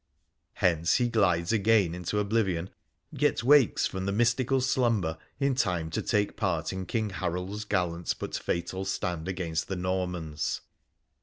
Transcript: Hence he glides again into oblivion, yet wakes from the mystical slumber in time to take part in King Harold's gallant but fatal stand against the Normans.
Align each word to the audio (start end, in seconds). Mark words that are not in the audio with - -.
Hence 0.53 0.95
he 0.95 1.09
glides 1.09 1.53
again 1.53 1.93
into 1.93 2.17
oblivion, 2.17 2.71
yet 3.11 3.43
wakes 3.43 3.85
from 3.85 4.07
the 4.07 4.11
mystical 4.11 4.59
slumber 4.59 5.15
in 5.39 5.53
time 5.53 5.91
to 5.91 6.01
take 6.01 6.35
part 6.35 6.73
in 6.73 6.87
King 6.87 7.11
Harold's 7.11 7.65
gallant 7.65 8.15
but 8.17 8.35
fatal 8.35 8.83
stand 8.83 9.27
against 9.27 9.67
the 9.67 9.75
Normans. 9.75 10.61